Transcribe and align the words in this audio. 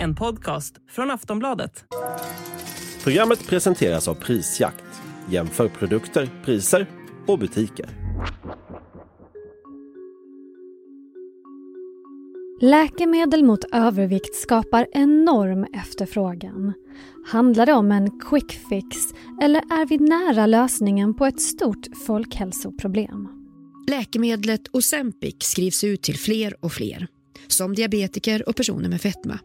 En 0.00 0.14
podcast 0.14 0.74
från 0.88 1.10
Aftonbladet. 1.10 1.84
Programmet 3.04 3.46
presenteras 3.46 4.08
av 4.08 4.14
Prisjakt. 4.14 4.84
Jämför 5.30 5.68
produkter, 5.68 6.28
priser 6.44 6.86
och 7.26 7.38
butiker. 7.38 7.86
Läkemedel 12.60 13.44
mot 13.44 13.64
övervikt 13.72 14.34
skapar 14.34 14.86
enorm 14.92 15.66
efterfrågan. 15.74 16.72
Handlar 17.26 17.66
det 17.66 17.72
om 17.72 17.92
en 17.92 18.20
quick 18.20 18.52
fix 18.52 18.96
eller 19.42 19.60
är 19.60 19.86
vi 19.86 19.98
nära 19.98 20.46
lösningen 20.46 21.14
på 21.14 21.26
ett 21.26 21.40
stort 21.40 21.86
folkhälsoproblem? 22.06 23.28
Läkemedlet 23.88 24.62
Ozempic 24.72 25.36
skrivs 25.38 25.84
ut 25.84 26.02
till 26.02 26.18
fler 26.18 26.64
och 26.64 26.72
fler, 26.72 27.06
som 27.48 27.74
diabetiker 27.74 28.48
och 28.48 28.56
personer 28.56 28.88
med 28.88 29.00
fetma. 29.00 29.38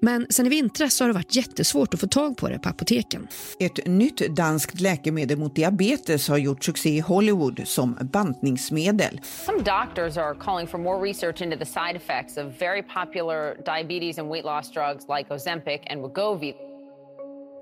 Men 0.00 0.26
sen 0.30 0.46
i 0.46 0.48
vintras 0.48 1.00
har 1.00 1.06
det 1.06 1.14
varit 1.14 1.36
jättesvårt 1.36 1.94
att 1.94 2.00
få 2.00 2.06
tag 2.06 2.36
på 2.36 2.48
det 2.48 2.58
på 2.58 2.68
apoteken. 2.68 3.28
Ett 3.60 3.86
nytt 3.86 4.36
danskt 4.36 4.80
läkemedel 4.80 5.38
mot 5.38 5.56
diabetes 5.56 6.28
har 6.28 6.38
gjort 6.38 6.64
succé 6.64 6.90
i 6.90 7.00
Hollywood 7.00 7.60
som 7.64 7.98
bantningsmedel. 8.00 9.20
Some 9.46 9.58
doctors 9.58 10.16
are 10.16 10.34
calling 10.34 10.66
for 10.66 10.78
more 10.78 11.08
research 11.08 11.42
into 11.42 11.58
the 11.58 11.66
side 11.66 11.96
effects 11.96 12.36
of 12.36 12.44
very 12.60 12.82
popular 12.82 13.56
diabetes 13.64 14.18
and 14.18 14.28
weight 14.30 14.44
loss 14.44 14.72
drugs 14.72 15.04
like 15.18 15.34
Ozempic 15.34 15.80
and 15.90 16.02
Wegovy. 16.02 16.52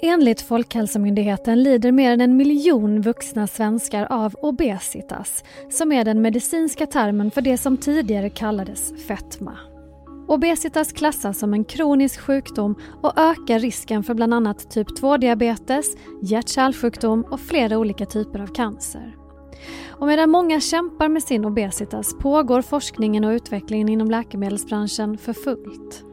Enligt 0.05 0.41
Folkhälsomyndigheten 0.41 1.63
lider 1.63 1.93
mer 1.93 2.13
än 2.13 2.21
en 2.21 2.37
miljon 2.37 3.01
vuxna 3.01 3.47
svenskar 3.47 4.07
av 4.11 4.35
obesitas 4.35 5.45
som 5.71 5.93
är 5.93 6.05
den 6.05 6.23
medicinska 6.23 6.87
termen 6.87 7.31
för 7.31 7.41
det 7.41 7.59
som 7.59 7.77
tidigare 7.77 8.31
kallades 8.31 9.07
fetma. 9.07 9.72
Obesitas 10.33 10.93
klassas 10.93 11.39
som 11.39 11.55
en 11.55 11.65
kronisk 11.65 12.21
sjukdom 12.21 12.75
och 13.03 13.19
ökar 13.19 13.59
risken 13.59 14.03
för 14.03 14.15
bland 14.15 14.35
annat 14.35 14.71
typ 14.71 14.89
2-diabetes, 14.89 15.97
hjärt-kärlsjukdom 16.23 17.25
och 17.31 17.41
flera 17.41 17.79
olika 17.79 18.07
typer 18.07 18.41
av 18.41 18.47
cancer. 18.47 19.17
Och 19.89 20.07
medan 20.07 20.31
många 20.31 20.61
kämpar 20.61 21.09
med 21.09 21.23
sin 21.23 21.45
obesitas 21.45 22.15
pågår 22.19 22.63
forskningen 22.63 23.25
och 23.25 23.31
utvecklingen 23.31 23.89
inom 23.89 24.11
läkemedelsbranschen 24.11 25.19
för 25.19 25.33
fullt. 25.33 26.05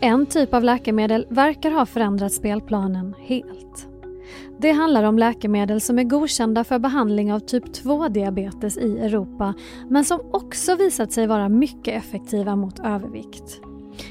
En 0.00 0.26
typ 0.26 0.54
av 0.54 0.64
läkemedel 0.64 1.26
verkar 1.30 1.70
ha 1.70 1.86
förändrat 1.86 2.32
spelplanen 2.32 3.14
helt. 3.18 3.88
Det 4.58 4.72
handlar 4.72 5.02
om 5.02 5.18
läkemedel 5.18 5.80
som 5.80 5.98
är 5.98 6.04
godkända 6.04 6.64
för 6.64 6.78
behandling 6.78 7.32
av 7.32 7.40
typ 7.40 7.64
2-diabetes 7.64 8.78
i 8.78 8.98
Europa 8.98 9.54
men 9.88 10.04
som 10.04 10.20
också 10.30 10.76
visat 10.76 11.12
sig 11.12 11.26
vara 11.26 11.48
mycket 11.48 11.94
effektiva 11.94 12.56
mot 12.56 12.78
övervikt. 12.78 13.60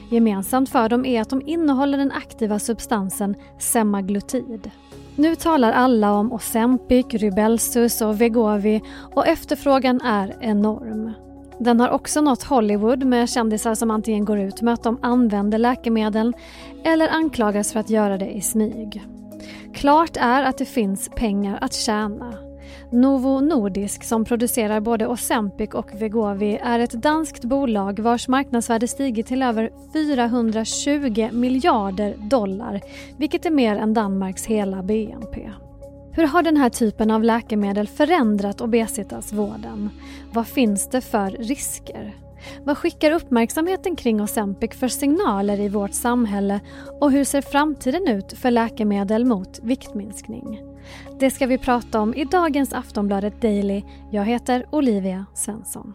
Gemensamt 0.10 0.70
för 0.70 0.90
dem 0.90 1.06
är 1.06 1.22
att 1.22 1.30
de 1.30 1.42
innehåller 1.46 1.98
den 1.98 2.12
aktiva 2.12 2.60
substansen 2.60 3.36
semaglutid. 3.60 4.72
Nu 5.16 5.36
talar 5.36 5.72
alla 5.72 6.12
om 6.12 6.34
Ozempic, 6.34 7.06
Rybelsus 7.10 8.02
och 8.02 8.22
Vegovi 8.22 8.82
och 9.14 9.28
efterfrågan 9.28 10.02
är 10.02 10.36
enorm. 10.42 11.12
Den 11.60 11.80
har 11.80 11.90
också 11.90 12.22
nått 12.22 12.44
Hollywood 12.44 13.04
med 13.04 13.30
kändisar 13.30 13.76
som 13.76 13.92
antingen 13.92 14.26
går 14.26 14.40
ut 14.40 14.62
med 14.62 14.74
att 14.74 14.84
de 14.84 15.00
använder 15.02 15.58
läkemedel 15.58 16.36
eller 16.84 17.10
anklagas 17.10 17.74
för 17.74 17.80
att 17.80 17.90
göra 17.90 18.18
det 18.18 18.30
i 18.30 18.42
smyg. 18.42 19.04
Klart 19.78 20.18
är 20.18 20.44
att 20.44 20.58
det 20.58 20.66
finns 20.66 21.10
pengar 21.10 21.58
att 21.62 21.74
tjäna. 21.74 22.34
Novo 22.92 23.40
Nordisk 23.40 24.04
som 24.04 24.26
producerar 24.26 24.80
både 24.80 25.08
Ozempic 25.08 25.70
och 25.70 26.02
Vegovi 26.02 26.60
är 26.64 26.80
ett 26.80 26.92
danskt 26.92 27.44
bolag 27.44 28.00
vars 28.00 28.28
marknadsvärde 28.28 28.88
stigit 28.88 29.28
till 29.28 29.44
över 29.44 29.72
420 29.94 31.30
miljarder 31.32 32.16
dollar 32.18 32.82
vilket 33.18 33.46
är 33.46 33.52
mer 33.52 33.76
än 33.76 33.94
Danmarks 33.94 34.46
hela 34.46 34.84
BNP. 34.84 35.52
Hur 36.12 36.28
har 36.28 36.44
den 36.44 36.58
här 36.58 36.70
typen 36.70 37.12
av 37.12 37.24
läkemedel 37.24 37.88
förändrat 37.88 38.62
obesitasvården? 38.62 39.90
Vad 40.34 40.48
finns 40.48 40.90
det 40.90 41.02
för 41.02 41.32
risker? 41.32 42.27
Vad 42.64 42.78
skickar 42.78 43.12
uppmärksamheten 43.12 43.96
kring 43.96 44.22
Ozempic 44.22 44.74
för 44.74 44.88
signaler 44.88 45.60
i 45.60 45.70
vårt 45.70 45.94
samhälle 45.94 46.60
och 47.02 47.12
hur 47.12 47.24
ser 47.24 47.42
framtiden 47.42 48.08
ut 48.08 48.34
för 48.34 48.52
läkemedel 48.52 49.26
mot 49.26 49.60
viktminskning? 49.64 50.62
Det 51.20 51.32
ska 51.32 51.46
vi 51.46 51.58
prata 51.58 52.00
om 52.00 52.14
i 52.14 52.26
dagens 52.26 52.74
Aftonbladet 52.74 53.42
Daily. 53.42 53.84
Jag 54.12 54.26
heter 54.26 54.66
Olivia 54.72 55.26
Svensson. 55.34 55.94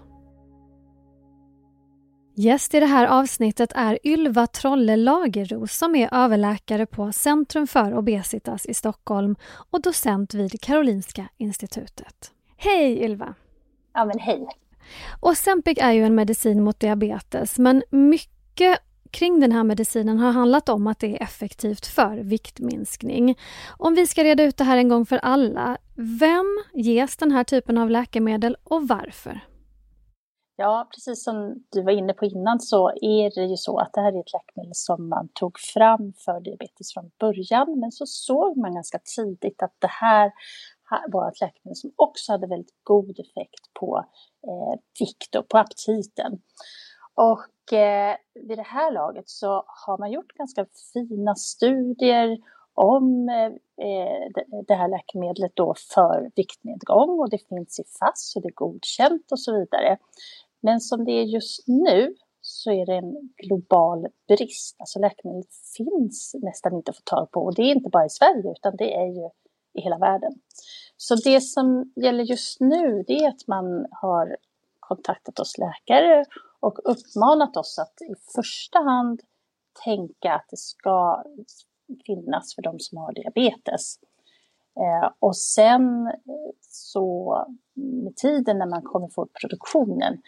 Gäst 2.35 2.75
i 2.75 2.81
det 2.81 2.87
här 2.87 3.07
avsnittet 3.07 3.73
är 3.75 3.99
Ylva 4.05 4.47
Trolle 4.47 4.97
Lageros 4.97 5.73
som 5.73 5.95
är 5.95 6.09
överläkare 6.13 6.87
på 6.87 7.13
Centrum 7.13 7.67
för 7.67 7.95
obesitas 7.95 8.67
i 8.67 8.75
Stockholm 8.75 9.37
och 9.71 9.83
docent 9.83 10.35
vid 10.35 10.61
Karolinska 10.61 11.29
institutet. 11.37 12.33
Hej 12.57 13.05
Ylva! 13.05 13.35
Ja 13.95 14.05
men 14.05 14.19
hej! 14.19 14.49
Ozempic 15.21 15.79
är 15.81 15.93
ju 15.93 16.05
en 16.05 16.15
medicin 16.15 16.65
mot 16.65 16.81
diabetes 16.81 17.59
men 17.59 17.83
mycket 17.91 18.79
kring 19.11 19.41
den 19.41 19.53
här 19.53 19.65
medicinen 19.65 20.19
har 20.19 20.33
handlat 20.33 20.69
om 20.69 20.87
att 20.87 20.99
det 20.99 21.17
är 21.17 21.23
effektivt 21.23 21.87
för 21.87 22.17
viktminskning. 22.17 23.39
Om 23.79 23.95
vi 23.95 24.07
ska 24.07 24.25
reda 24.25 24.43
ut 24.43 24.57
det 24.57 24.65
här 24.65 24.77
en 24.77 24.89
gång 24.89 25.07
för 25.07 25.19
alla, 25.19 25.79
vem 26.21 26.65
ges 26.73 27.17
den 27.17 27.33
här 27.33 27.45
typen 27.45 27.79
av 27.79 27.91
läkemedel 27.91 28.57
och 28.65 28.89
varför? 28.89 29.41
Ja, 30.57 30.89
precis 30.95 31.25
som 31.25 31.65
du 31.71 31.83
var 31.83 31.93
inne 31.93 32.13
på 32.13 32.25
innan 32.25 32.61
så 32.61 32.89
är 32.89 33.35
det 33.35 33.51
ju 33.51 33.57
så 33.57 33.79
att 33.79 33.91
det 33.93 34.01
här 34.01 34.13
är 34.13 34.21
ett 34.21 34.33
läkemedel 34.33 34.75
som 34.75 35.09
man 35.09 35.29
tog 35.35 35.59
fram 35.59 36.13
för 36.25 36.41
diabetes 36.41 36.95
från 36.95 37.11
början. 37.21 37.81
Men 37.81 37.93
så 37.93 38.07
såg 38.07 38.57
man 38.57 38.75
ganska 38.75 38.99
tidigt 39.17 39.63
att 39.63 39.77
det 39.79 39.91
här 39.91 40.33
var 41.09 41.29
ett 41.29 41.41
läkemedel 41.41 41.77
som 41.77 41.93
också 41.97 42.33
hade 42.33 42.47
väldigt 42.47 42.75
god 42.83 43.11
effekt 43.21 43.75
på 43.81 44.05
eh, 44.47 44.81
vikt 45.01 45.35
och 45.35 45.49
på 45.49 45.59
aptiten. 45.59 46.41
Och 47.15 47.73
eh, 47.73 48.17
vid 48.35 48.59
det 48.59 48.67
här 48.67 48.93
laget 48.93 49.29
så 49.29 49.65
har 49.87 49.99
man 49.99 50.13
gjort 50.13 50.33
ganska 50.33 50.67
fina 50.93 51.35
studier 51.35 52.39
om 52.75 53.29
eh, 53.29 53.53
eh 53.87 54.29
det 54.67 54.75
här 54.75 54.89
läkemedlet 54.89 55.53
då 55.55 55.75
för 55.95 56.31
viktnedgång 56.37 57.21
och 57.21 57.31
det 57.31 57.49
finns 57.49 57.81
i 57.81 57.85
FASS 57.99 58.37
och 58.37 58.43
det 58.43 58.49
är 58.49 58.55
godkänt 58.55 59.33
och 59.33 59.41
så 59.41 59.59
vidare. 59.59 59.99
Men 60.61 60.81
som 60.81 61.05
det 61.05 61.13
är 61.13 61.25
just 61.25 61.69
nu 61.69 62.15
så 62.41 62.71
är 62.71 62.87
det 62.87 62.97
en 62.97 63.31
global 63.37 64.07
brist. 64.29 64.77
Alltså 64.79 64.99
läkemedel 64.99 65.45
finns 65.77 66.35
nästan 66.43 66.75
inte 66.75 66.91
att 66.91 66.97
få 66.97 67.03
tag 67.05 67.31
på 67.31 67.41
och 67.41 67.55
det 67.55 67.63
är 67.63 67.75
inte 67.75 67.91
bara 67.91 68.07
i 68.07 68.11
Sverige 68.11 68.51
utan 68.51 68.77
det 68.77 68.95
är 68.95 69.07
ju 69.07 69.31
i 69.75 69.81
hela 69.81 69.99
världen. 69.99 70.33
Så 70.97 71.15
det 71.15 71.41
som 71.41 71.93
gäller 71.97 72.25
just 72.25 72.61
nu 72.61 73.05
det 73.07 73.25
är 73.25 73.29
att 73.29 73.47
man 73.47 73.87
har 73.91 74.37
kontaktat 74.81 75.39
oss 75.39 75.59
läkare 75.59 76.25
och 76.61 76.79
uppmanat 76.85 77.57
oss 77.57 77.79
att 77.79 78.03
i 78.03 78.15
första 78.35 78.79
hand 78.79 79.21
tänka 79.85 80.35
att 80.35 80.47
det 80.51 80.59
ska 80.59 81.25
finnas 82.07 82.55
för 82.55 82.63
de 82.63 82.79
som 82.79 82.99
har 82.99 83.13
diabetes. 83.13 83.99
Eh, 84.77 85.11
och 85.19 85.37
sen 85.37 86.13
så 86.61 87.37
med 87.75 88.17
tiden 88.17 88.59
när 88.59 88.67
man 88.67 88.83
kommer 88.83 89.09
få 89.09 89.29
produktionen, 89.41 90.23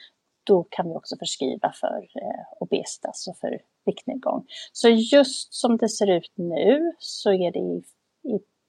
då 0.45 0.67
kan 0.71 0.89
vi 0.89 0.95
också 0.95 1.17
förskriva 1.19 1.73
för 1.81 1.97
eh, 1.97 2.45
obesitas 2.61 3.27
och 3.29 3.37
för 3.37 3.59
viktnedgång. 3.87 4.47
Så 4.73 4.89
just 4.89 5.55
som 5.55 5.77
det 5.77 5.89
ser 5.89 6.11
ut 6.11 6.33
nu 6.35 6.93
så 6.99 7.33
är 7.33 7.53
det 7.53 7.59
i, 7.59 7.83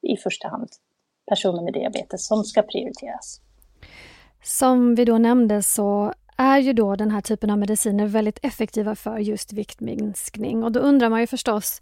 i, 0.06 0.18
första 0.18 0.48
hand 0.48 0.70
personer 1.30 1.64
med 1.64 1.74
diabetes 1.74 2.28
som 2.28 2.44
ska 2.44 2.62
prioriteras. 2.62 3.42
Som 4.44 4.96
vi 4.96 5.06
då 5.06 5.18
nämnde 5.18 5.64
så 5.64 6.14
är 6.38 6.58
ju 6.58 6.74
då 6.74 6.96
den 6.96 7.12
här 7.12 7.22
typen 7.22 7.50
av 7.50 7.58
mediciner 7.58 8.08
väldigt 8.08 8.40
effektiva 8.46 8.96
för 8.96 9.18
just 9.18 9.54
viktminskning 9.54 10.64
och 10.64 10.72
då 10.72 10.80
undrar 10.80 11.10
man 11.10 11.20
ju 11.20 11.28
förstås 11.28 11.82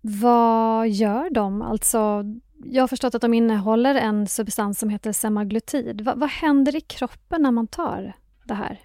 vad 0.00 0.88
gör 0.88 1.30
de? 1.30 1.62
Alltså, 1.62 2.24
jag 2.64 2.82
har 2.82 2.88
förstått 2.88 3.14
att 3.14 3.22
de 3.22 3.34
innehåller 3.34 3.94
en 3.94 4.26
substans 4.26 4.78
som 4.78 4.88
heter 4.88 5.12
semaglutid. 5.12 6.00
Va, 6.00 6.14
vad 6.16 6.28
händer 6.30 6.76
i 6.76 6.80
kroppen 6.80 7.42
när 7.42 7.50
man 7.50 7.66
tar 7.66 8.16
det 8.44 8.54
här? 8.54 8.80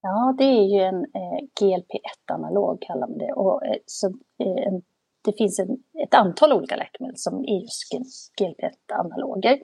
Ja, 0.00 0.34
det 0.38 0.44
är 0.44 0.64
ju 0.74 0.80
en 0.80 1.04
eh, 1.04 1.40
GLP-1-analog 1.60 2.82
kallar 2.82 3.08
man 3.08 3.18
det. 3.18 3.32
Och, 3.32 3.66
eh, 3.66 3.76
så, 3.86 4.06
eh, 4.06 4.66
en, 4.66 4.82
det 5.24 5.32
finns 5.32 5.58
en, 5.58 5.82
ett 6.02 6.14
antal 6.14 6.52
olika 6.52 6.76
läkemedel 6.76 7.16
som 7.16 7.44
är 7.44 7.60
just 7.60 7.92
GLP-1-analoger. 8.40 9.58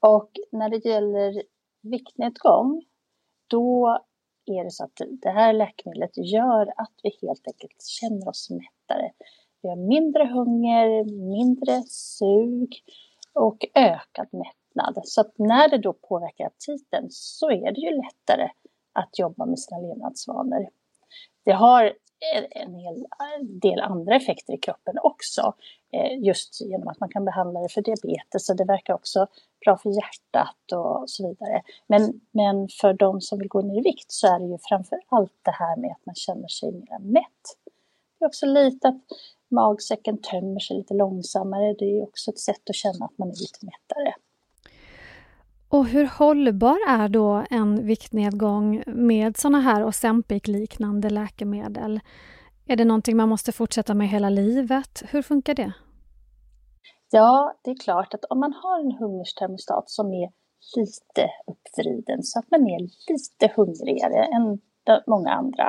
Och 0.00 0.30
när 0.52 0.68
det 0.68 0.84
gäller 0.84 1.42
viktnedgång, 1.82 2.84
då 3.46 3.98
är 4.46 4.64
det 4.64 4.70
så 4.70 4.84
att 4.84 5.00
det 5.22 5.30
här 5.30 5.52
läkemedlet 5.52 6.16
gör 6.16 6.72
att 6.76 6.94
vi 7.02 7.10
helt 7.22 7.46
enkelt 7.46 7.82
känner 7.82 8.28
oss 8.28 8.50
mättare. 8.50 9.10
Vi 9.62 9.68
har 9.68 9.76
mindre 9.76 10.24
hunger, 10.24 11.04
mindre 11.30 11.82
sug 11.88 12.82
och 13.32 13.66
ökad 13.74 14.28
mättnad. 14.32 15.00
Så 15.04 15.20
att 15.20 15.38
när 15.38 15.68
det 15.68 15.78
då 15.78 15.92
påverkar 15.92 16.46
aptiten 16.46 17.06
så 17.10 17.50
är 17.50 17.72
det 17.72 17.80
ju 17.80 17.90
lättare 17.90 18.48
att 18.92 19.18
jobba 19.18 19.46
med 19.46 19.58
sina 19.58 19.80
levnadsvanor. 19.80 20.68
Det 21.44 21.52
har 21.52 21.92
en 22.50 22.74
hel 22.74 23.06
del 23.60 23.80
andra 23.80 24.16
effekter 24.16 24.52
i 24.52 24.58
kroppen 24.58 24.98
också. 25.02 25.54
Eh, 25.92 26.18
just 26.18 26.60
genom 26.60 26.88
att 26.88 27.00
man 27.00 27.08
kan 27.08 27.24
behandla 27.24 27.60
det 27.60 27.68
för 27.68 27.82
diabetes 27.82 28.46
så 28.46 28.54
det 28.54 28.64
verkar 28.64 28.94
också 28.94 29.26
bra 29.64 29.76
för 29.76 29.90
hjärtat 29.90 30.72
och 30.72 31.10
så 31.10 31.28
vidare. 31.28 31.62
Men, 31.86 32.20
men 32.30 32.68
för 32.80 32.92
de 32.92 33.20
som 33.20 33.38
vill 33.38 33.48
gå 33.48 33.62
ner 33.62 33.78
i 33.78 33.82
vikt 33.82 34.12
så 34.12 34.26
är 34.26 34.38
det 34.38 34.46
ju 34.46 34.58
framför 34.68 35.00
allt 35.08 35.32
det 35.42 35.50
här 35.50 35.76
med 35.76 35.90
att 35.90 36.06
man 36.06 36.14
känner 36.14 36.48
sig 36.48 36.72
mer 36.72 36.98
mätt. 36.98 37.44
Det 38.18 38.24
är 38.24 38.28
också 38.28 38.46
lite 38.46 38.88
att 38.88 39.02
magsäcken 39.50 40.18
tömmer 40.22 40.60
sig 40.60 40.76
lite 40.76 40.94
långsammare. 40.94 41.74
Det 41.78 41.98
är 41.98 42.02
också 42.02 42.30
ett 42.30 42.38
sätt 42.38 42.70
att 42.70 42.76
känna 42.76 43.04
att 43.04 43.18
man 43.18 43.28
är 43.28 43.40
lite 43.40 43.66
mättare. 43.66 44.14
Och 45.70 45.86
hur 45.86 46.06
hållbar 46.06 46.78
är 46.88 47.08
då 47.08 47.44
en 47.50 47.86
viktnedgång 47.86 48.82
med 48.86 49.36
sådana 49.36 49.60
här 49.60 49.84
Ozempic-liknande 49.86 51.10
läkemedel? 51.10 52.00
Är 52.66 52.76
det 52.76 52.84
någonting 52.84 53.16
man 53.16 53.28
måste 53.28 53.52
fortsätta 53.52 53.94
med 53.94 54.08
hela 54.08 54.28
livet? 54.28 55.02
Hur 55.10 55.22
funkar 55.22 55.54
det? 55.54 55.72
Ja, 57.10 57.54
det 57.64 57.70
är 57.70 57.76
klart 57.76 58.14
att 58.14 58.24
om 58.24 58.40
man 58.40 58.52
har 58.52 58.80
en 58.80 58.92
hungerstermostat 58.92 59.90
som 59.90 60.06
är 60.06 60.30
lite 60.76 61.30
uppvriden 61.46 62.22
så 62.22 62.38
att 62.38 62.50
man 62.50 62.60
är 62.60 62.80
lite 63.12 63.54
hungrigare 63.56 64.24
än 64.24 64.60
många 65.06 65.30
andra 65.30 65.66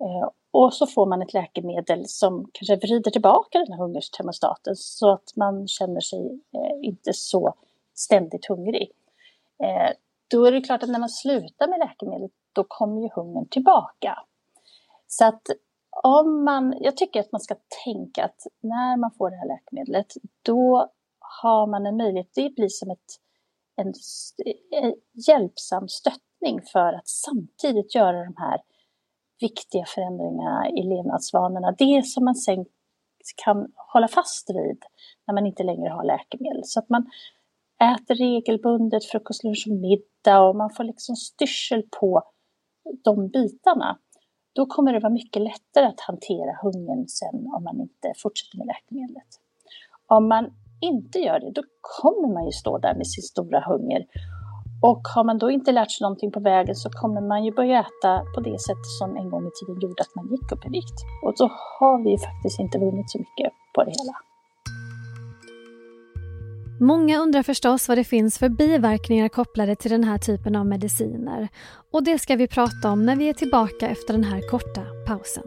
eh, 0.00 0.28
och 0.50 0.74
så 0.74 0.86
får 0.86 1.06
man 1.06 1.22
ett 1.22 1.34
läkemedel 1.34 2.02
som 2.06 2.50
kanske 2.52 2.76
vrider 2.76 3.10
tillbaka 3.10 3.58
den 3.58 3.72
här 3.72 3.84
hungerstermostaten 3.84 4.76
så 4.76 5.12
att 5.12 5.36
man 5.36 5.68
känner 5.68 6.00
sig 6.00 6.40
eh, 6.54 6.88
inte 6.88 7.12
så 7.12 7.54
ständigt 7.94 8.46
hungrig. 8.46 8.90
Eh, 9.62 9.90
då 10.30 10.44
är 10.44 10.52
det 10.52 10.60
klart 10.60 10.82
att 10.82 10.88
när 10.88 10.98
man 10.98 11.08
slutar 11.08 11.68
med 11.68 11.78
läkemedlet, 11.78 12.30
då 12.52 12.64
kommer 12.68 13.02
ju 13.02 13.08
hungern 13.14 13.48
tillbaka. 13.48 14.18
Så 15.06 15.24
att 15.24 15.42
om 16.02 16.44
man, 16.44 16.74
jag 16.80 16.96
tycker 16.96 17.20
att 17.20 17.32
man 17.32 17.40
ska 17.40 17.54
tänka 17.84 18.24
att 18.24 18.40
när 18.60 18.96
man 18.96 19.10
får 19.18 19.30
det 19.30 19.36
här 19.36 19.48
läkemedlet, 19.48 20.12
då 20.42 20.90
har 21.18 21.66
man 21.66 21.86
en 21.86 21.96
möjlighet, 21.96 22.30
det 22.34 22.54
blir 22.54 22.68
som 22.68 22.90
ett, 22.90 23.10
en, 23.76 23.92
en 24.76 24.84
eh, 24.84 24.94
hjälpsam 25.28 25.88
stöttning 25.88 26.60
för 26.72 26.92
att 26.92 27.08
samtidigt 27.08 27.94
göra 27.94 28.24
de 28.24 28.34
här 28.36 28.60
viktiga 29.40 29.84
förändringarna 29.86 30.70
i 30.70 30.82
levnadsvanorna. 30.82 31.74
Det 31.78 32.06
som 32.06 32.24
man 32.24 32.34
sen 32.34 32.64
kan 33.44 33.72
hålla 33.76 34.08
fast 34.08 34.50
vid 34.50 34.82
när 35.26 35.34
man 35.34 35.46
inte 35.46 35.62
längre 35.62 35.88
har 35.88 36.04
läkemedel. 36.04 36.62
Så 36.64 36.80
att 36.80 36.88
man 36.88 37.10
äter 37.78 38.14
regelbundet 38.14 39.04
frukost, 39.04 39.44
lunch 39.44 39.66
och 39.68 39.76
middag 39.76 40.40
och 40.40 40.56
man 40.56 40.70
får 40.70 40.84
liksom 40.84 41.16
styrsel 41.16 41.82
på 42.00 42.22
de 43.04 43.28
bitarna. 43.28 43.98
Då 44.52 44.66
kommer 44.66 44.92
det 44.92 45.00
vara 45.00 45.12
mycket 45.12 45.42
lättare 45.42 45.86
att 45.86 46.00
hantera 46.00 46.58
hungern 46.62 47.08
sen 47.08 47.46
om 47.56 47.64
man 47.64 47.80
inte 47.80 48.12
fortsätter 48.22 48.58
med 48.58 48.66
läkemedlet. 48.66 49.30
Om 50.06 50.28
man 50.28 50.44
inte 50.80 51.18
gör 51.18 51.40
det, 51.40 51.50
då 51.50 51.62
kommer 51.80 52.34
man 52.34 52.44
ju 52.44 52.52
stå 52.52 52.78
där 52.78 52.94
med 52.94 53.06
sin 53.06 53.22
stora 53.22 53.60
hunger. 53.60 54.06
Och 54.82 55.02
har 55.14 55.24
man 55.24 55.38
då 55.38 55.50
inte 55.50 55.72
lärt 55.72 55.90
sig 55.90 56.04
någonting 56.04 56.32
på 56.32 56.40
vägen 56.40 56.74
så 56.74 56.90
kommer 56.90 57.20
man 57.20 57.44
ju 57.44 57.52
börja 57.52 57.80
äta 57.80 58.22
på 58.34 58.40
det 58.40 58.58
sätt 58.60 58.84
som 58.98 59.16
en 59.16 59.30
gång 59.30 59.46
i 59.46 59.50
tiden 59.58 59.80
gjorde 59.80 60.02
att 60.02 60.14
man 60.16 60.30
gick 60.30 60.52
upp 60.52 60.66
i 60.66 60.68
vikt. 60.68 60.98
Och 61.24 61.34
då 61.38 61.50
har 61.78 62.04
vi 62.04 62.10
ju 62.10 62.18
faktiskt 62.18 62.60
inte 62.60 62.78
vunnit 62.78 63.10
så 63.10 63.18
mycket 63.18 63.52
på 63.74 63.84
det 63.84 63.90
hela. 63.90 64.27
Många 66.80 67.18
undrar 67.18 67.42
förstås 67.42 67.88
vad 67.88 67.98
det 67.98 68.04
finns 68.04 68.38
för 68.38 68.48
biverkningar 68.48 69.28
kopplade 69.28 69.76
till 69.76 69.90
den 69.90 70.04
här 70.04 70.18
typen 70.18 70.56
av 70.56 70.66
mediciner. 70.66 71.48
Och 71.92 72.04
det 72.04 72.18
ska 72.18 72.36
vi 72.36 72.48
prata 72.48 72.90
om 72.90 73.06
när 73.06 73.16
vi 73.16 73.28
är 73.28 73.34
tillbaka 73.34 73.88
efter 73.88 74.14
den 74.14 74.24
här 74.24 74.48
korta 74.48 74.84
pausen. 75.06 75.44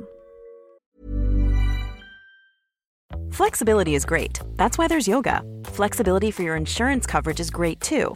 Flexibility 3.38 3.96
is 3.96 4.06
great. 4.06 4.42
That's 4.58 4.78
why 4.78 4.88
there's 4.88 5.10
yoga. 5.10 5.42
Flexibility 5.74 6.32
for 6.32 6.46
your 6.46 6.58
insurance 6.58 7.12
coverage 7.12 7.40
is 7.40 7.52
great 7.52 7.82
too. 7.82 8.16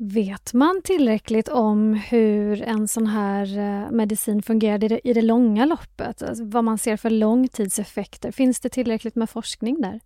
Vet 0.00 0.52
man 0.52 0.82
tillräckligt 0.84 1.48
om 1.48 1.94
hur 1.94 2.62
en 2.62 2.88
sån 2.88 3.06
här 3.06 3.58
eh, 3.58 3.90
medicin 3.90 4.42
fungerar 4.42 5.06
i 5.06 5.12
det 5.12 5.22
långa 5.22 5.64
loppet? 5.64 6.22
Alltså 6.22 6.44
vad 6.44 6.64
man 6.64 6.78
ser 6.78 6.96
för 6.96 7.10
långtidseffekter? 7.10 8.32
Finns 8.32 8.60
det 8.60 8.68
tillräckligt 8.68 9.14
med 9.14 9.30
forskning 9.30 9.80
där? 9.80 10.00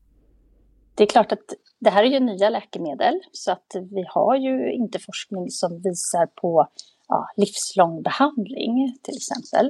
Det 0.94 1.02
är 1.02 1.06
klart 1.06 1.32
att 1.32 1.44
det 1.80 1.90
här 1.90 2.04
är 2.04 2.08
ju 2.08 2.20
nya 2.20 2.50
läkemedel 2.50 3.20
så 3.32 3.52
att 3.52 3.66
vi 3.90 4.04
har 4.08 4.36
ju 4.36 4.72
inte 4.72 4.98
forskning 4.98 5.50
som 5.50 5.76
visar 5.76 6.26
på 6.26 6.68
ja, 7.08 7.26
livslång 7.36 8.02
behandling 8.02 8.96
till 9.02 9.14
exempel. 9.16 9.66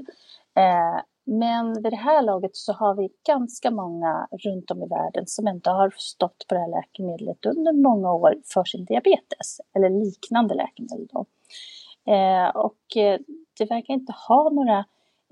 Eh, 0.56 1.00
men 1.24 1.82
vid 1.82 1.92
det 1.92 1.96
här 1.96 2.22
laget 2.22 2.56
så 2.56 2.72
har 2.72 2.94
vi 2.94 3.08
ganska 3.26 3.70
många 3.70 4.28
runt 4.44 4.70
om 4.70 4.82
i 4.82 4.86
världen 4.86 5.26
som 5.26 5.48
inte 5.48 5.70
har 5.70 5.94
stått 5.96 6.44
på 6.48 6.54
det 6.54 6.60
här 6.60 6.70
läkemedlet 6.70 7.46
under 7.46 7.72
många 7.72 8.12
år 8.12 8.34
för 8.44 8.64
sin 8.64 8.84
diabetes, 8.84 9.60
eller 9.74 9.90
liknande 9.90 10.54
läkemedel. 10.54 11.06
Då. 11.12 11.26
Eh, 12.12 12.48
och 12.48 12.96
eh, 12.96 13.20
det 13.58 13.64
verkar 13.64 13.94
inte 13.94 14.14
ha 14.28 14.50
några 14.50 14.78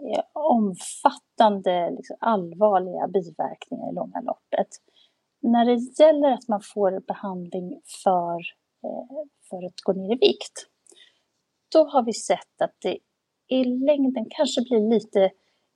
eh, 0.02 0.22
omfattande, 0.32 1.90
liksom, 1.90 2.16
allvarliga 2.20 3.08
biverkningar 3.08 3.90
i 3.90 3.94
långa 3.94 4.20
loppet. 4.20 4.68
När 5.42 5.64
det 5.64 6.04
gäller 6.04 6.30
att 6.30 6.48
man 6.48 6.60
får 6.60 7.00
behandling 7.06 7.80
för, 8.04 8.38
eh, 8.84 9.28
för 9.50 9.66
att 9.66 9.80
gå 9.84 9.92
ner 9.92 10.14
i 10.14 10.18
vikt, 10.18 10.66
då 11.72 11.84
har 11.84 12.02
vi 12.02 12.12
sett 12.12 12.62
att 12.62 12.74
det 12.82 12.98
i 13.48 13.64
längden 13.64 14.26
kanske 14.30 14.62
blir 14.62 14.90
lite 14.90 15.20
Eh, 15.24 15.30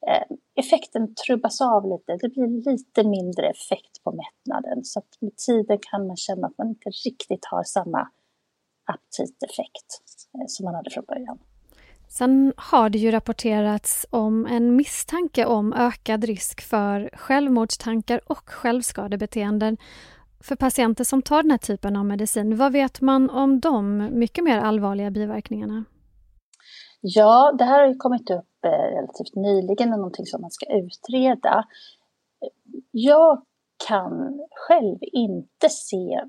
Eh, 0.09 0.37
effekten 0.55 1.15
trubbas 1.15 1.61
av 1.61 1.83
lite. 1.85 2.17
Det 2.21 2.29
blir 2.29 2.73
lite 2.73 3.05
mindre 3.05 3.51
effekt 3.51 4.05
på 4.05 4.13
mättnaden. 4.13 4.85
Så 4.85 4.99
att 4.99 5.09
med 5.21 5.37
tiden 5.37 5.79
kan 5.91 6.07
man 6.07 6.17
känna 6.17 6.47
att 6.47 6.59
man 6.59 6.69
inte 6.69 6.91
riktigt 6.91 7.45
har 7.45 7.63
samma 7.65 8.09
aptiteffekt 8.85 9.91
eh, 10.35 10.45
som 10.47 10.65
man 10.65 10.75
hade 10.75 10.91
från 10.91 11.05
början. 11.05 11.39
Sen 12.09 12.53
har 12.57 12.91
det 12.91 12.99
ju 12.99 13.11
rapporterats 13.11 14.07
om 14.11 14.47
en 14.47 14.77
misstanke 14.77 15.47
om 15.47 15.73
ökad 15.73 16.25
risk 16.25 16.61
för 16.61 17.11
självmordstankar 17.13 18.21
och 18.27 18.51
självskadebeteenden 18.51 19.77
för 20.41 20.57
patienter 20.57 21.05
som 21.05 21.23
tar 21.23 21.43
den 21.43 21.51
här 21.51 21.59
typen 21.59 21.97
av 21.97 22.05
medicin. 22.05 22.57
Vad 22.57 22.73
vet 22.73 23.01
man 23.01 23.31
om 23.31 23.61
de 23.61 23.97
mycket 24.13 24.45
mer 24.45 24.59
allvarliga 24.59 25.11
biverkningarna? 25.11 25.85
Ja, 27.07 27.55
det 27.59 27.65
här 27.65 27.81
har 27.81 27.89
ju 27.89 27.95
kommit 27.95 28.31
upp 28.31 28.65
eh, 28.65 28.71
relativt 28.71 29.35
nyligen 29.35 29.93
och 29.93 29.99
någonting 29.99 30.27
som 30.27 30.41
man 30.41 30.51
ska 30.51 30.67
utreda. 30.67 31.65
Jag 32.91 33.43
kan 33.89 34.41
själv 34.51 34.99
inte 35.01 35.69
se 35.69 36.21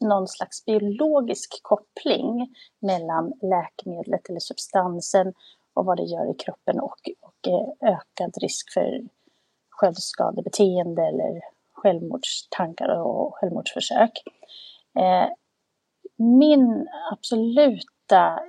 någon 0.00 0.28
slags 0.28 0.64
biologisk 0.64 1.60
koppling 1.62 2.54
mellan 2.80 3.32
läkemedlet 3.42 4.28
eller 4.28 4.40
substansen 4.40 5.32
och 5.74 5.84
vad 5.84 5.96
det 5.96 6.02
gör 6.02 6.30
i 6.30 6.34
kroppen 6.34 6.80
och, 6.80 7.10
och 7.20 7.48
eh, 7.48 7.92
ökad 7.92 8.34
risk 8.42 8.72
för 8.74 9.00
självskadebeteende 9.70 11.02
eller 11.02 11.40
självmordstankar 11.72 12.88
och 12.88 13.34
självmordsförsök. 13.34 14.22
Eh, 14.98 15.28
min 16.16 16.88
absoluta 17.12 18.40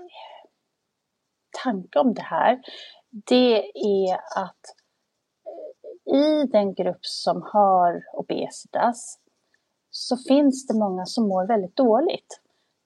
tanke 1.66 2.00
om 2.00 2.14
det 2.14 2.22
här, 2.22 2.62
det 3.10 3.58
är 3.76 4.14
att 4.16 4.66
eh, 5.46 6.16
i 6.16 6.48
den 6.52 6.74
grupp 6.74 7.06
som 7.06 7.42
har 7.54 8.04
obesitas 8.14 9.20
så 9.90 10.18
finns 10.18 10.68
det 10.68 10.80
många 10.80 11.06
som 11.06 11.28
mår 11.28 11.48
väldigt 11.48 11.76
dåligt. 11.76 12.42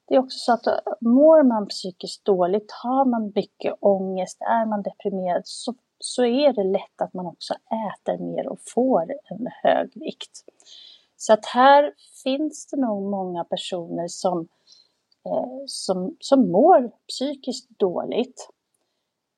Det 0.08 0.16
är 0.16 0.20
också 0.20 0.38
så 0.38 0.54
att 0.54 0.68
eh, 0.68 0.74
mår 1.02 1.44
man 1.44 1.68
psykiskt 1.68 2.26
dåligt, 2.26 2.72
har 2.72 3.06
man 3.06 3.32
mycket 3.36 3.74
ångest, 3.80 4.42
är 4.42 4.66
man 4.66 4.82
deprimerad 4.82 5.42
så, 5.46 5.76
så 6.00 6.26
är 6.26 6.54
det 6.54 6.64
lätt 6.64 7.02
att 7.02 7.14
man 7.14 7.26
också 7.26 7.54
äter 7.54 8.18
mer 8.18 8.48
och 8.48 8.60
får 8.74 9.12
en 9.24 9.48
hög 9.64 9.92
vikt. 9.96 10.44
Så 11.18 11.34
att 11.34 11.46
här 11.46 11.94
finns 12.24 12.68
det 12.68 12.78
nog 12.78 13.10
många 13.10 13.44
personer 13.44 14.08
som, 14.08 14.48
eh, 15.26 15.64
som, 15.66 16.16
som 16.20 16.52
mår 16.52 16.92
psykiskt 17.08 17.80
dåligt 17.80 18.50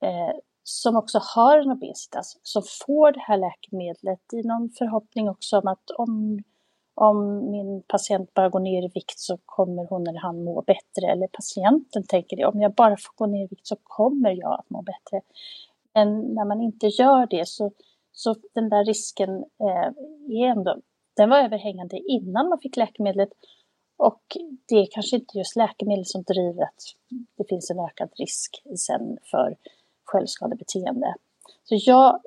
Eh, 0.02 0.34
som 0.64 0.96
också 0.96 1.18
har 1.34 1.58
en 1.58 1.70
obesitas, 1.70 2.38
som 2.42 2.62
får 2.86 3.12
det 3.12 3.20
här 3.20 3.36
läkemedlet 3.36 4.32
i 4.32 4.42
någon 4.42 4.70
förhoppning 4.70 5.28
också 5.28 5.58
om 5.58 5.68
att 5.68 5.90
om, 5.90 6.42
om 6.94 7.50
min 7.50 7.82
patient 7.82 8.34
bara 8.34 8.48
går 8.48 8.60
ner 8.60 8.82
i 8.82 8.90
vikt 8.94 9.18
så 9.18 9.38
kommer 9.44 9.86
hon 9.86 10.06
eller 10.06 10.20
han 10.20 10.44
må 10.44 10.62
bättre. 10.62 11.12
Eller 11.12 11.26
patienten 11.26 12.04
tänker 12.06 12.36
det, 12.36 12.46
om 12.46 12.60
jag 12.60 12.74
bara 12.74 12.96
får 12.96 13.12
gå 13.16 13.26
ner 13.26 13.44
i 13.44 13.46
vikt 13.46 13.66
så 13.66 13.76
kommer 13.82 14.30
jag 14.30 14.52
att 14.60 14.70
må 14.70 14.82
bättre. 14.82 15.20
Men 15.94 16.34
när 16.34 16.44
man 16.44 16.62
inte 16.62 16.86
gör 16.86 17.26
det 17.26 17.48
så, 17.48 17.72
så 18.12 18.34
den 18.54 18.68
där 18.68 18.84
risken 18.84 19.30
eh, 19.38 19.88
är 20.28 20.46
ändå, 20.46 20.76
den 21.16 21.30
var 21.30 21.38
överhängande 21.38 21.98
innan 21.98 22.48
man 22.48 22.58
fick 22.58 22.76
läkemedlet. 22.76 23.30
Och 23.96 24.22
det 24.68 24.74
är 24.74 24.86
kanske 24.90 25.16
inte 25.16 25.38
just 25.38 25.56
läkemedel 25.56 26.06
som 26.06 26.22
driver 26.22 26.62
att 26.62 26.82
det 27.36 27.44
finns 27.48 27.70
en 27.70 27.80
ökad 27.80 28.10
risk 28.18 28.62
sen 28.76 29.18
för 29.30 29.56
självskadebeteende. 30.12 31.14
Så 31.64 31.74
jag 31.86 32.20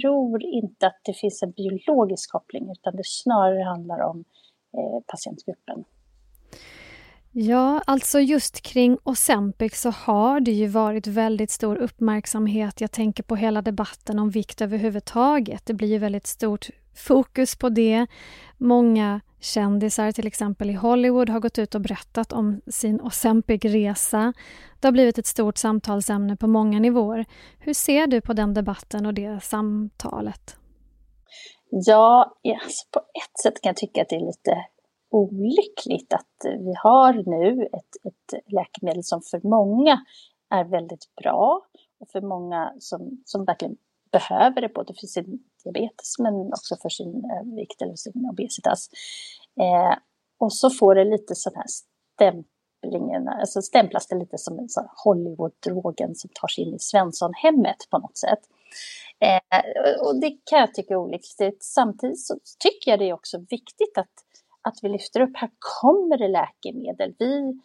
tror 0.00 0.42
inte 0.42 0.86
att 0.86 1.00
det 1.04 1.14
finns 1.14 1.42
en 1.42 1.50
biologisk 1.50 2.32
koppling 2.32 2.70
utan 2.70 2.96
det 2.96 3.06
snarare 3.06 3.62
handlar 3.62 4.00
om 4.00 4.24
eh, 4.72 5.00
patientgruppen. 5.06 5.84
Ja, 7.32 7.82
alltså 7.86 8.20
just 8.20 8.60
kring 8.60 8.98
Ozempic 9.04 9.80
så 9.80 9.90
har 9.90 10.40
det 10.40 10.50
ju 10.50 10.66
varit 10.66 11.06
väldigt 11.06 11.50
stor 11.50 11.76
uppmärksamhet. 11.76 12.80
Jag 12.80 12.92
tänker 12.92 13.22
på 13.22 13.36
hela 13.36 13.62
debatten 13.62 14.18
om 14.18 14.30
vikt 14.30 14.60
överhuvudtaget. 14.60 15.66
Det 15.66 15.74
blir 15.74 15.88
ju 15.88 15.98
väldigt 15.98 16.26
stort 16.26 16.70
fokus 16.94 17.56
på 17.56 17.68
det. 17.68 18.06
Många 18.56 19.20
kändisar, 19.40 20.12
till 20.12 20.26
exempel 20.26 20.70
i 20.70 20.72
Hollywood, 20.72 21.28
har 21.28 21.40
gått 21.40 21.58
ut 21.58 21.74
och 21.74 21.80
berättat 21.80 22.32
om 22.32 22.60
sin 22.66 23.00
Ozempic-resa. 23.00 24.32
Det 24.80 24.86
har 24.86 24.92
blivit 24.92 25.18
ett 25.18 25.26
stort 25.26 25.58
samtalsämne 25.58 26.36
på 26.36 26.46
många 26.46 26.78
nivåer. 26.78 27.24
Hur 27.58 27.74
ser 27.74 28.06
du 28.06 28.20
på 28.20 28.32
den 28.32 28.54
debatten 28.54 29.06
och 29.06 29.14
det 29.14 29.42
samtalet? 29.42 30.56
Ja, 31.70 32.38
alltså 32.44 32.86
på 32.92 32.98
ett 32.98 33.42
sätt 33.42 33.62
kan 33.62 33.70
jag 33.70 33.76
tycka 33.76 34.02
att 34.02 34.08
det 34.08 34.16
är 34.16 34.26
lite 34.26 34.64
olyckligt 35.10 36.12
att 36.12 36.36
vi 36.44 36.74
har 36.82 37.12
nu 37.12 37.62
ett, 37.62 38.06
ett 38.06 38.52
läkemedel 38.52 39.04
som 39.04 39.20
för 39.30 39.48
många 39.48 40.00
är 40.50 40.64
väldigt 40.64 41.14
bra 41.22 41.62
och 42.00 42.08
för 42.08 42.20
många 42.20 42.72
som, 42.78 43.22
som 43.24 43.44
verkligen 43.44 43.76
behöver 44.12 44.60
det 44.60 44.68
både 44.68 44.94
för 44.94 45.06
sin 45.06 45.44
diabetes 45.72 46.18
men 46.18 46.34
också 46.52 46.76
för 46.76 46.88
sin 46.88 47.24
eh, 47.24 47.40
övervikt 47.40 47.82
eller 47.82 47.94
sin 47.94 48.28
obesitas. 48.30 48.90
Eh, 49.60 49.98
och 50.38 50.52
så 50.52 50.70
får 50.70 50.94
det 50.94 51.04
lite 51.04 51.34
sån 51.34 51.52
här 51.54 51.66
stämplingen, 52.14 53.28
alltså 53.28 53.62
stämplas 53.62 54.06
det 54.06 54.16
lite 54.16 54.38
som 54.38 54.58
en 54.58 54.68
sån 54.68 54.88
Hollywood-drogen 55.04 56.14
som 56.14 56.30
tar 56.34 56.48
sig 56.48 56.64
in 56.64 56.74
i 56.74 56.78
Svenssonhemmet 56.78 57.76
på 57.90 57.98
något 57.98 58.16
sätt. 58.16 58.40
Eh, 59.20 60.00
och 60.00 60.20
det 60.20 60.30
kan 60.44 60.58
jag 60.58 60.74
tycka 60.74 60.94
är 60.94 60.98
olyckligt. 60.98 61.62
Samtidigt 61.62 62.20
så 62.20 62.38
tycker 62.58 62.90
jag 62.90 62.98
det 62.98 63.08
är 63.08 63.12
också 63.12 63.38
viktigt 63.38 63.98
att, 63.98 64.12
att 64.62 64.78
vi 64.82 64.88
lyfter 64.88 65.20
upp, 65.20 65.36
här 65.36 65.50
kommer 65.58 66.18
det 66.18 66.28
läkemedel. 66.28 67.14
Vi 67.18 67.60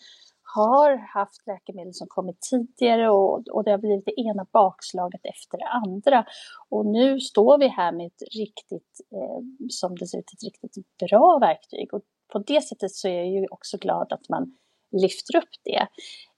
har 0.55 0.98
haft 0.98 1.48
läkemedel 1.48 1.93
som 1.93 2.07
kommit 2.07 2.41
tidigare 2.41 3.10
och, 3.10 3.48
och 3.48 3.63
det 3.63 3.72
har 3.72 3.77
blivit 3.77 4.05
det 4.05 4.22
ena 4.22 4.45
bakslaget 4.51 5.22
efter 5.24 5.57
det 5.57 5.67
andra. 5.67 6.25
Och 6.69 6.86
nu 6.86 7.19
står 7.19 7.57
vi 7.57 7.67
här 7.67 7.91
med 7.91 8.07
ett 8.07 8.22
riktigt, 8.38 9.00
eh, 9.15 9.39
som 9.69 9.95
det 9.95 10.07
ser 10.07 10.17
ut, 10.17 10.33
ett 10.33 10.43
riktigt 10.43 10.98
bra 11.10 11.38
verktyg. 11.41 11.93
Och 11.93 12.01
på 12.31 12.39
det 12.39 12.62
sättet 12.62 12.91
så 12.91 13.07
är 13.07 13.15
jag 13.15 13.27
ju 13.27 13.48
också 13.51 13.77
glad 13.77 14.13
att 14.13 14.29
man 14.29 14.57
lyfter 14.91 15.38
upp 15.38 15.53
det. 15.63 15.88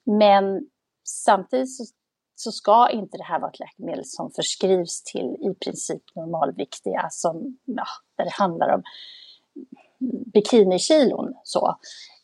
Men 0.03 0.69
samtidigt 1.03 1.75
så, 1.75 1.84
så 2.36 2.51
ska 2.51 2.89
inte 2.89 3.17
det 3.17 3.24
här 3.24 3.39
vara 3.39 3.51
ett 3.51 3.60
läkemedel 3.60 4.05
som 4.05 4.31
förskrivs 4.31 5.03
till 5.03 5.36
i 5.51 5.55
princip 5.65 6.03
normalviktiga, 6.15 7.07
som, 7.12 7.57
ja, 7.65 7.86
där 8.17 8.25
det 8.25 8.34
handlar 8.34 8.75
om 8.75 8.84
bikinikilon. 10.34 11.34
Så. 11.43 11.75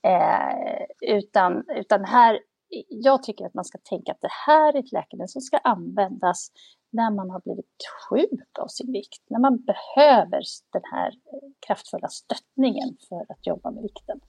Eh, 0.04 1.16
utan, 1.18 1.64
utan 1.76 2.06
här, 2.06 2.40
jag 2.88 3.24
tycker 3.24 3.46
att 3.46 3.54
man 3.54 3.66
ska 3.66 3.78
tänka 3.90 4.12
att 4.12 4.22
det 4.22 4.36
här 4.48 4.76
är 4.76 4.80
ett 4.80 4.92
läkemedel 4.92 5.30
som 5.30 5.42
ska 5.42 5.58
användas 5.58 6.52
när 6.92 7.12
man 7.12 7.30
har 7.30 7.42
blivit 7.42 7.76
sjuk 8.10 8.60
av 8.60 8.68
sin 8.68 8.92
vikt, 8.92 9.24
när 9.30 9.40
man 9.40 9.58
behöver 9.66 10.42
den 10.74 10.82
här 10.92 11.14
kraftfulla 11.68 12.08
stöttningen 12.08 12.98
för 13.10 13.22
att 13.32 13.48
jobba 13.48 13.72
med 13.72 13.84
vikten. 13.84 14.20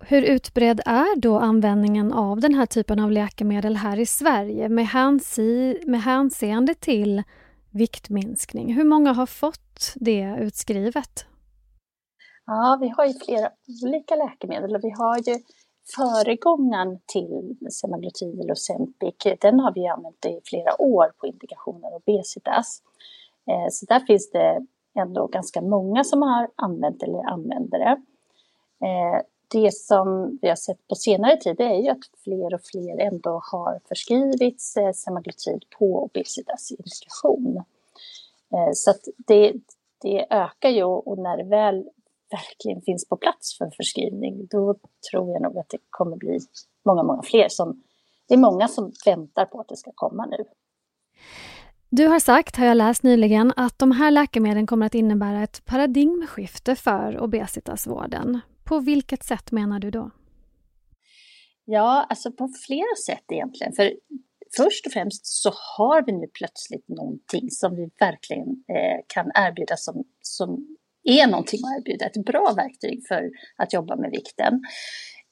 Hur 0.00 0.22
utbredd 0.22 0.80
är 0.86 1.20
då 1.20 1.38
användningen 1.38 2.12
av 2.12 2.40
den 2.40 2.54
här 2.54 2.66
typen 2.66 3.00
av 3.00 3.10
läkemedel 3.10 3.76
här 3.76 3.98
i 3.98 4.06
Sverige 4.06 4.68
med, 4.68 4.86
hänsi, 4.86 5.80
med 5.86 6.02
hänseende 6.02 6.74
till 6.74 7.22
viktminskning? 7.70 8.74
Hur 8.74 8.84
många 8.84 9.12
har 9.12 9.26
fått 9.26 9.92
det 9.94 10.36
utskrivet? 10.40 11.26
Ja, 12.46 12.78
vi 12.80 12.88
har 12.88 13.06
ju 13.06 13.12
flera 13.12 13.50
olika 13.84 14.16
läkemedel 14.16 14.74
och 14.74 14.84
vi 14.84 14.90
har 14.90 15.18
ju 15.18 15.38
föregångaren 15.96 16.98
till 17.06 17.56
semaglutid 17.70 18.40
eller 18.40 18.52
Ozempic, 18.52 19.14
den 19.40 19.60
har 19.60 19.74
vi 19.74 19.86
använt 19.86 20.26
i 20.26 20.40
flera 20.44 20.82
år 20.82 21.12
på 21.18 21.26
indikationer 21.26 21.94
obesitas. 21.94 22.82
Eh, 23.46 23.66
så 23.70 23.86
där 23.86 24.00
finns 24.00 24.30
det 24.30 24.66
ändå 24.94 25.26
ganska 25.26 25.62
många 25.62 26.04
som 26.04 26.22
har 26.22 26.48
använt 26.56 27.02
eller 27.02 27.30
använder 27.30 27.78
det. 27.78 28.02
Eh, 28.86 29.22
det 29.48 29.74
som 29.74 30.38
vi 30.42 30.48
har 30.48 30.56
sett 30.56 30.88
på 30.88 30.94
senare 30.94 31.36
tid 31.36 31.60
är 31.60 31.82
ju 31.82 31.88
att 31.88 31.98
fler 32.24 32.54
och 32.54 32.62
fler 32.64 33.00
ändå 33.00 33.42
har 33.52 33.80
förskrivits 33.88 34.76
eh, 34.76 34.92
semaglutid 34.92 35.64
på 35.78 36.02
obesitas 36.04 36.70
indikation. 36.70 37.62
Så 38.74 38.90
att 38.90 39.00
det, 39.16 39.52
det 40.02 40.26
ökar 40.30 40.68
ju 40.68 40.84
och 40.84 41.18
när 41.18 41.36
det 41.36 41.44
väl 41.44 41.88
verkligen 42.32 42.82
finns 42.82 43.08
på 43.08 43.16
plats 43.16 43.58
för 43.58 43.70
förskrivning, 43.76 44.46
då 44.50 44.76
tror 45.10 45.32
jag 45.32 45.42
nog 45.42 45.58
att 45.58 45.68
det 45.68 45.78
kommer 45.90 46.16
bli 46.16 46.38
många, 46.86 47.02
många 47.02 47.22
fler 47.22 47.48
som... 47.48 47.82
Det 48.28 48.34
är 48.34 48.38
många 48.38 48.68
som 48.68 48.92
väntar 49.06 49.46
på 49.46 49.60
att 49.60 49.68
det 49.68 49.76
ska 49.76 49.90
komma 49.94 50.26
nu. 50.26 50.44
Du 51.88 52.06
har 52.06 52.18
sagt, 52.18 52.56
har 52.56 52.66
jag 52.66 52.76
läst 52.76 53.02
nyligen, 53.02 53.52
att 53.56 53.78
de 53.78 53.92
här 53.92 54.10
läkemedlen 54.10 54.66
kommer 54.66 54.86
att 54.86 54.94
innebära 54.94 55.42
ett 55.42 55.64
paradigmskifte 55.64 56.76
för 56.76 57.20
obesitasvården. 57.20 58.40
På 58.64 58.78
vilket 58.78 59.24
sätt 59.24 59.52
menar 59.52 59.78
du 59.78 59.90
då? 59.90 60.10
Ja, 61.64 62.06
alltså 62.08 62.32
på 62.32 62.48
flera 62.66 62.96
sätt 63.06 63.24
egentligen. 63.32 63.72
För 63.72 63.92
först 64.56 64.86
och 64.86 64.92
främst 64.92 65.26
så 65.26 65.50
har 65.76 66.02
vi 66.06 66.12
nu 66.12 66.26
plötsligt 66.38 66.88
någonting 66.88 67.50
som 67.50 67.76
vi 67.76 67.90
verkligen 68.00 68.48
eh, 68.48 68.98
kan 69.06 69.30
erbjuda 69.34 69.76
som, 69.76 70.04
som 70.20 70.76
är 71.04 71.26
någonting 71.26 71.60
att 71.64 71.80
erbjuda, 71.80 72.06
ett 72.06 72.24
bra 72.24 72.52
verktyg 72.56 73.06
för 73.08 73.30
att 73.56 73.72
jobba 73.72 73.96
med 73.96 74.10
vikten. 74.10 74.62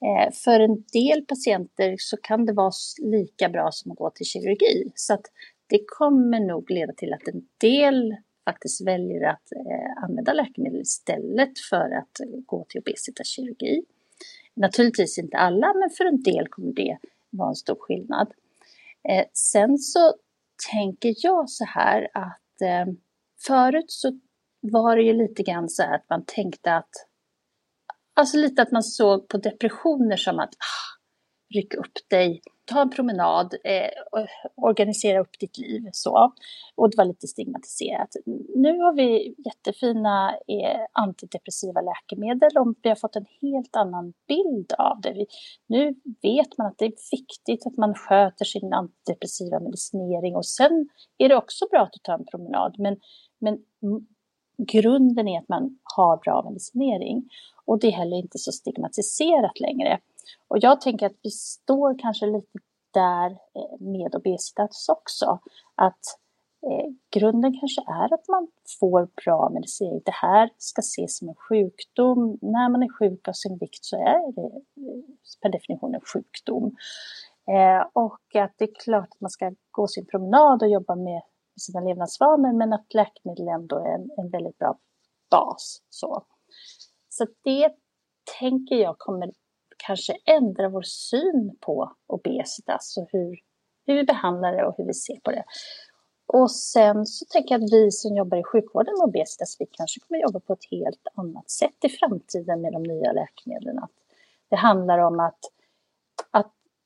Eh, 0.05 0.33
för 0.33 0.61
en 0.61 0.85
del 0.93 1.25
patienter 1.25 1.95
så 1.99 2.17
kan 2.17 2.47
det 2.47 2.53
vara 2.53 2.73
lika 3.03 3.49
bra 3.49 3.69
som 3.73 3.93
att 3.93 3.99
gå 3.99 4.11
till 4.11 4.27
kirurgi. 4.27 4.93
Så 4.95 5.15
att 5.15 5.27
det 5.67 5.81
kommer 5.87 6.41
nog 6.41 6.71
leda 6.71 6.93
till 6.93 7.13
att 7.13 7.29
en 7.29 7.43
del 7.61 8.17
faktiskt 8.45 8.87
väljer 8.87 9.29
att 9.29 9.53
eh, 9.53 10.05
använda 10.05 10.33
läkemedel 10.33 10.81
istället 10.81 11.59
för 11.71 11.91
att 11.99 12.45
gå 12.47 12.65
till 12.69 12.81
obesitakirurgi. 12.81 13.83
Naturligtvis 14.55 15.19
inte 15.19 15.37
alla, 15.37 15.75
men 15.75 15.91
för 15.91 16.05
en 16.05 16.23
del 16.23 16.49
kommer 16.49 16.73
det 16.73 16.99
vara 17.31 17.49
en 17.49 17.55
stor 17.55 17.77
skillnad. 17.81 18.33
Eh, 19.09 19.25
sen 19.33 19.79
så 19.79 20.15
tänker 20.73 21.15
jag 21.17 21.51
så 21.51 21.65
här 21.65 22.09
att 22.15 22.63
eh, 22.63 22.95
förut 23.47 23.91
så 23.91 24.21
var 24.61 24.97
det 24.97 25.03
ju 25.03 25.13
lite 25.13 25.43
grann 25.43 25.69
så 25.69 25.83
att 25.83 26.07
man 26.11 26.25
tänkte 26.27 26.75
att, 26.75 26.91
alltså 28.15 28.37
lite 28.37 28.63
att 28.63 28.73
man 28.73 28.83
såg 28.83 29.29
på 29.29 29.39
depressioner 29.39 30.17
som 30.17 30.39
att 30.39 30.55
ah, 30.55 30.91
ryck 31.55 31.75
upp 31.75 31.93
dig, 32.11 32.41
ta 32.65 32.83
en 32.83 32.91
promenad, 32.91 33.55
eh, 33.65 33.91
organisera 34.57 35.21
upp 35.21 35.39
ditt 35.41 35.59
liv. 35.59 35.83
Så. 35.93 36.33
Och 36.75 36.91
det 36.91 36.97
var 36.97 37.05
lite 37.05 37.27
stigmatiserat. 37.27 38.09
Nu 38.57 38.79
har 38.79 38.97
vi 38.97 39.35
jättefina 39.45 40.31
eh, 40.31 40.81
antidepressiva 40.93 41.81
läkemedel 41.81 42.51
och 42.59 42.75
vi 42.83 42.89
har 42.89 42.97
fått 42.97 43.17
en 43.17 43.27
helt 43.41 43.77
annan 43.77 44.13
bild 44.29 44.73
av 44.79 45.01
det. 45.01 45.13
Vi, 45.13 45.27
nu 45.67 45.95
vet 46.23 46.59
man 46.59 46.67
att 46.67 46.79
det 46.79 46.85
är 46.85 47.17
viktigt 47.17 47.67
att 47.67 47.77
man 47.77 47.95
sköter 47.95 48.45
sin 48.45 48.73
antidepressiva 48.73 49.61
medicinering 49.61 50.37
och 50.37 50.47
sen 50.47 50.89
är 51.19 51.29
det 51.29 51.37
också 51.37 51.67
bra 51.71 51.83
att 51.83 52.03
ta 52.03 52.15
en 52.15 52.27
promenad. 52.27 52.75
Men, 52.79 52.97
men 53.39 53.59
grunden 54.67 55.29
är 55.29 55.39
att 55.39 55.49
man 55.49 55.79
har 55.97 56.17
bra 56.17 56.43
medicinering. 56.43 57.29
Och 57.65 57.79
det 57.79 57.87
är 57.87 57.93
heller 57.93 58.17
inte 58.17 58.39
så 58.39 58.53
stigmatiserat 58.53 59.61
längre. 59.61 59.99
Och 60.49 60.59
jag 60.61 60.81
tänker 60.81 61.07
att 61.07 61.19
vi 61.23 61.31
står 61.31 61.99
kanske 61.99 62.27
lite 62.27 62.59
där 62.95 63.31
eh, 63.31 63.81
med 63.81 64.15
obesitas 64.15 64.89
också. 64.89 65.39
Att 65.75 66.05
eh, 66.67 66.93
grunden 67.11 67.61
kanske 67.61 67.81
är 67.81 68.15
att 68.15 68.29
man 68.29 68.49
får 68.81 69.09
bra 69.25 69.51
medicinering. 69.51 70.03
Det 70.05 70.15
här 70.15 70.51
ska 70.59 70.81
ses 70.81 71.19
som 71.19 71.29
en 71.29 71.35
sjukdom. 71.35 72.39
När 72.43 72.69
man 72.69 72.83
är 72.83 72.99
sjuk 72.99 73.29
av 73.29 73.33
sin 73.33 73.59
vikt 73.59 73.85
så 73.85 73.97
är 73.97 74.33
det 74.33 74.47
eh, 74.47 75.03
per 75.43 75.49
definition 75.49 75.95
en 75.95 76.01
sjukdom. 76.01 76.77
Eh, 77.49 77.87
och 77.93 78.37
att 78.37 78.55
det 78.57 78.65
är 78.65 78.75
klart 78.85 79.09
att 79.11 79.21
man 79.21 79.31
ska 79.31 79.53
gå 79.71 79.87
sin 79.87 80.07
promenad 80.07 80.63
och 80.63 80.69
jobba 80.69 80.95
med 80.95 81.23
sina 81.57 81.81
levnadsvanor 81.81 82.53
men 82.53 82.73
att 82.73 82.95
läkemedel 82.95 83.49
ändå 83.49 83.77
är 83.77 83.95
en, 83.95 84.11
en 84.17 84.31
väldigt 84.31 84.59
bra 84.59 84.79
bas. 85.31 85.83
Så, 85.91 86.25
så 87.09 87.27
det 87.45 87.75
tänker 88.39 88.77
jag 88.77 88.99
kommer 88.99 89.31
kanske 89.77 90.17
ändra 90.25 90.69
vår 90.69 90.83
syn 90.83 91.57
på 91.61 91.93
obesitas 92.07 92.97
och 92.97 93.09
hur, 93.13 93.39
hur 93.87 93.95
vi 93.95 94.05
behandlar 94.05 94.53
det 94.53 94.67
och 94.67 94.75
hur 94.79 94.85
vi 94.85 94.95
ser 94.95 95.21
på 95.25 95.31
det. 95.31 95.45
Och 96.33 96.51
sen 96.51 97.07
så 97.07 97.25
tänker 97.25 97.55
jag 97.55 97.65
att 97.65 97.73
vi 97.73 97.91
som 97.91 98.17
jobbar 98.17 98.39
i 98.39 98.45
sjukvården 98.45 98.95
med 98.99 99.09
obesitas, 99.09 99.57
vi 99.59 99.67
kanske 99.67 100.01
kommer 100.01 100.21
jobba 100.21 100.41
på 100.41 100.53
ett 100.53 100.71
helt 100.71 101.07
annat 101.15 101.51
sätt 101.51 101.85
i 101.85 101.89
framtiden 101.89 102.61
med 102.61 102.73
de 102.73 102.83
nya 102.83 103.13
läkemedlen. 103.13 103.79
Att 103.79 103.91
det 104.49 104.57
handlar 104.57 104.99
om 104.99 105.21
att, 105.21 105.35
att 105.35 105.60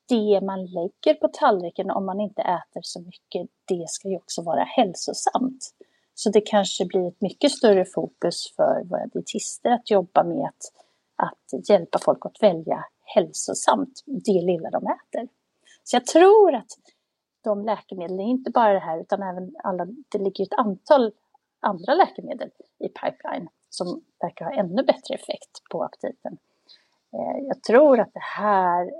det 0.07 0.41
man 0.41 0.65
lägger 0.65 1.13
på 1.13 1.27
tallriken 1.27 1.91
om 1.91 2.05
man 2.05 2.19
inte 2.19 2.41
äter 2.41 2.81
så 2.81 3.01
mycket, 3.01 3.47
det 3.65 3.89
ska 3.89 4.09
ju 4.09 4.15
också 4.17 4.41
vara 4.41 4.63
hälsosamt. 4.63 5.73
Så 6.13 6.29
det 6.29 6.41
kanske 6.41 6.85
blir 6.85 7.07
ett 7.07 7.21
mycket 7.21 7.51
större 7.51 7.85
fokus 7.85 8.53
för 8.55 8.83
våra 8.83 9.05
dietister 9.05 9.71
att 9.71 9.91
jobba 9.91 10.23
med 10.23 10.45
att, 10.45 10.71
att 11.15 11.69
hjälpa 11.69 11.99
folk 11.99 12.25
att 12.25 12.43
välja 12.43 12.85
hälsosamt, 13.03 14.03
det 14.05 14.41
lilla 14.41 14.69
de 14.69 14.87
äter. 14.87 15.27
Så 15.83 15.95
jag 15.95 16.05
tror 16.05 16.55
att 16.55 16.71
de 17.43 17.65
läkemedlen, 17.65 18.19
inte 18.19 18.51
bara 18.51 18.73
det 18.73 18.79
här 18.79 18.99
utan 19.01 19.23
även 19.23 19.55
alla, 19.63 19.85
det 20.09 20.17
ligger 20.17 20.43
ett 20.43 20.59
antal 20.59 21.11
andra 21.59 21.93
läkemedel 21.93 22.49
i 22.79 22.87
pipeline 22.87 23.47
som 23.69 24.01
verkar 24.21 24.45
ha 24.45 24.53
ännu 24.53 24.83
bättre 24.83 25.15
effekt 25.15 25.61
på 25.71 25.83
aptiten. 25.83 26.37
Eh, 27.13 27.47
jag 27.47 27.63
tror 27.63 27.99
att 27.99 28.13
det 28.13 28.23
här 28.37 28.91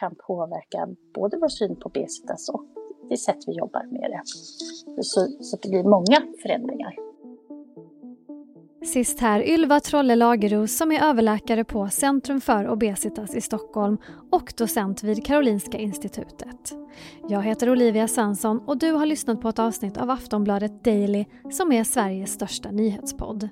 kan 0.00 0.14
påverka 0.26 0.88
både 1.14 1.38
vår 1.38 1.48
syn 1.48 1.76
på 1.76 1.88
obesitas 1.88 2.48
och 2.48 2.64
det 3.10 3.16
sätt 3.16 3.38
vi 3.46 3.52
jobbar 3.52 3.84
med 3.90 4.10
det. 4.10 4.22
Så, 5.02 5.28
så 5.40 5.56
det 5.62 5.68
blir 5.68 5.84
många 5.84 6.22
förändringar. 6.42 6.94
Sist 8.84 9.20
här 9.20 9.48
Ylva 9.48 9.80
Trolle 9.80 10.16
Lageros 10.16 10.76
som 10.76 10.92
är 10.92 11.02
överläkare 11.02 11.64
på 11.64 11.88
Centrum 11.88 12.40
för 12.40 12.68
obesitas 12.68 13.34
i 13.34 13.40
Stockholm 13.40 13.98
och 14.30 14.54
docent 14.56 15.02
vid 15.02 15.26
Karolinska 15.26 15.78
institutet. 15.78 16.72
Jag 17.28 17.42
heter 17.42 17.70
Olivia 17.70 18.08
Svensson 18.08 18.60
och 18.66 18.78
du 18.78 18.92
har 18.92 19.06
lyssnat 19.06 19.40
på 19.40 19.48
ett 19.48 19.58
avsnitt 19.58 19.96
av 19.96 20.10
Aftonbladet 20.10 20.84
Daily 20.84 21.24
som 21.50 21.72
är 21.72 21.84
Sveriges 21.84 22.32
största 22.32 22.70
nyhetspodd. 22.70 23.48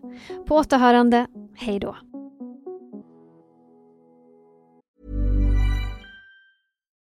På 0.47 0.57
återhörande, 0.57 1.27
hej 1.55 1.79
då! 1.79 1.97